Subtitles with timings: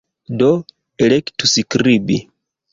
[0.41, 0.47] Do,
[1.09, 2.21] elektu "skribi"